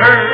[0.00, 0.29] her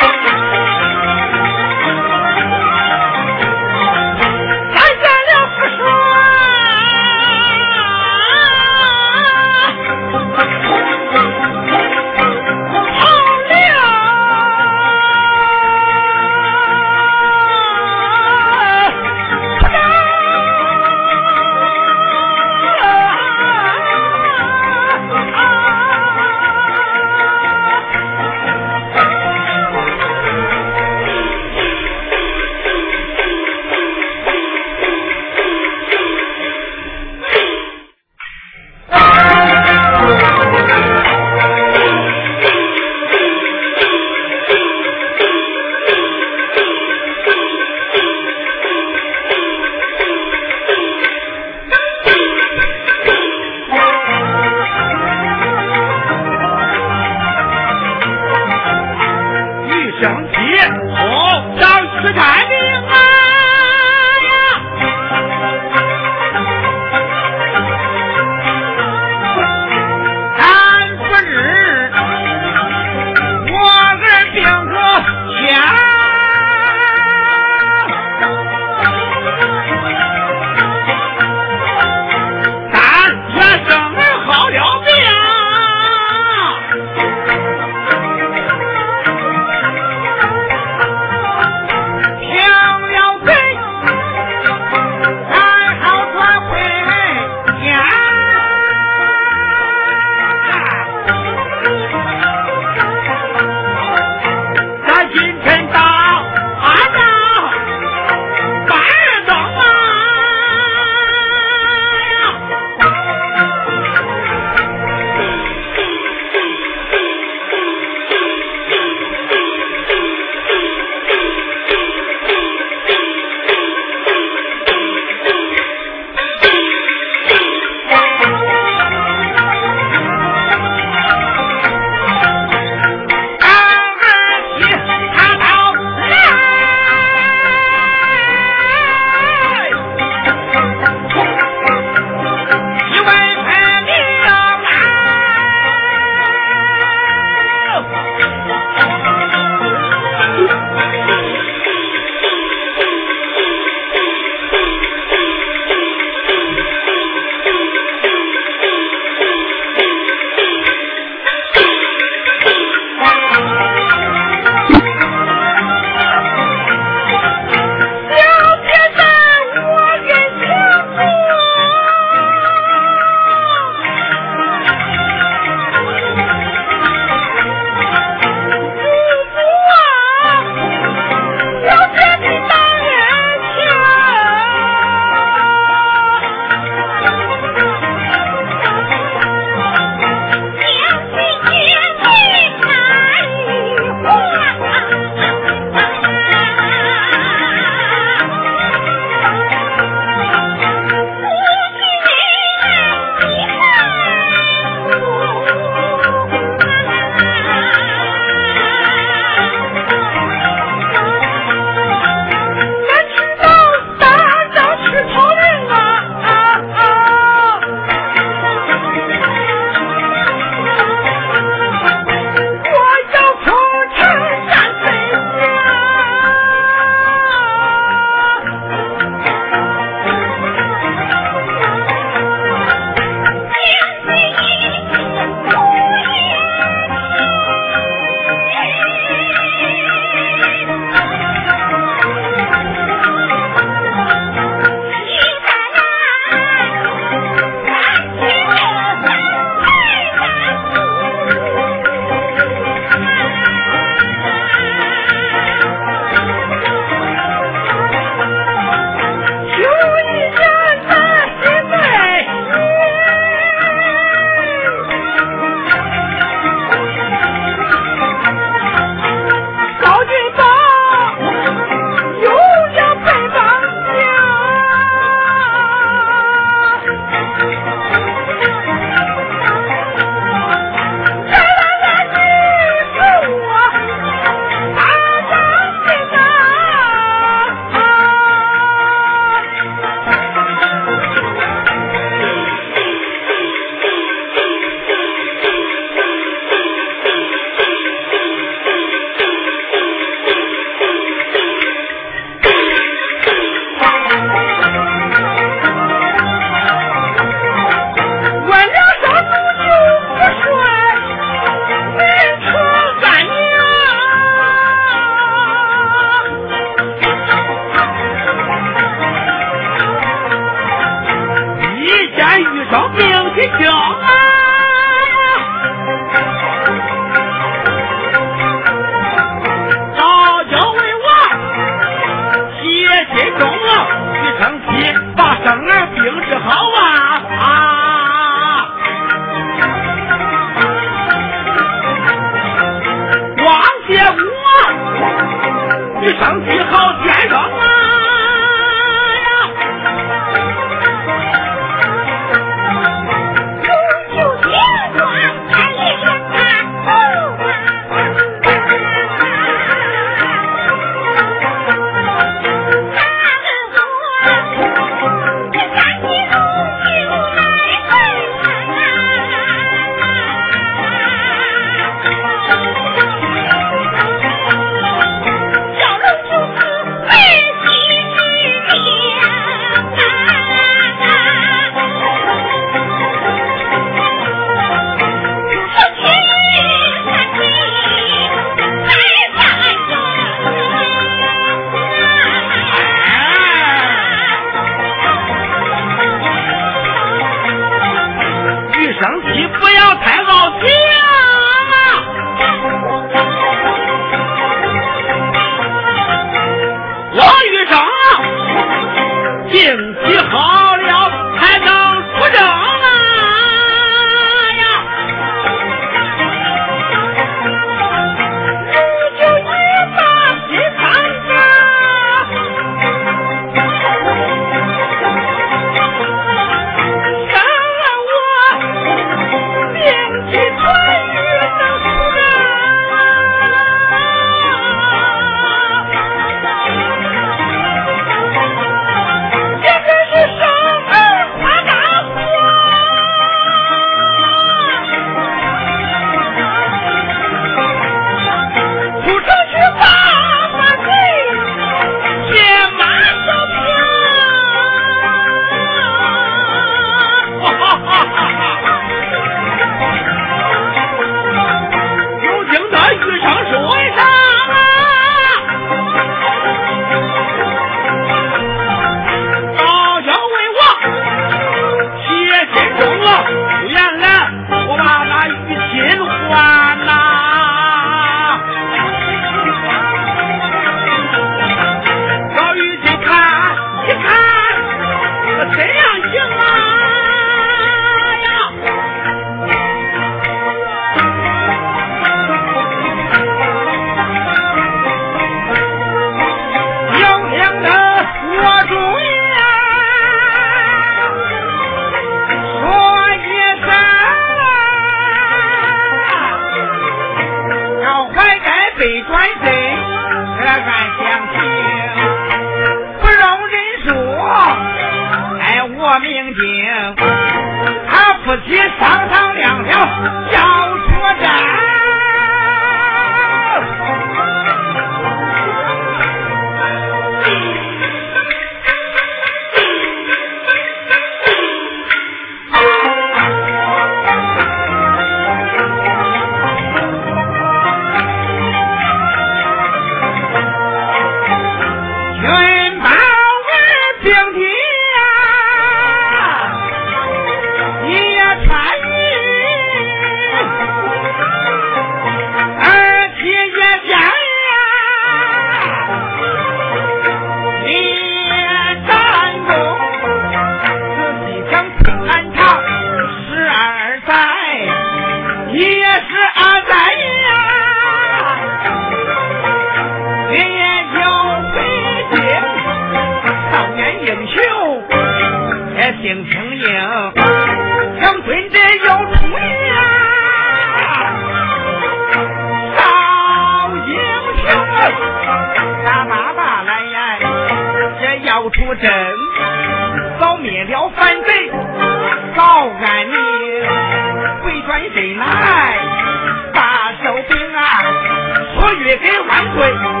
[598.91, 600.00] 也可以玩鬼